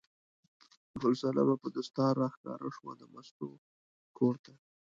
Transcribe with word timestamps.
ګل 1.01 1.13
صنمه 1.21 1.55
په 1.61 1.67
دستار 1.75 2.13
راښکاره 2.21 2.69
شوه 2.75 2.91
د 2.97 3.01
مستو 3.13 3.49
کور 4.17 4.35
ته. 4.43 4.53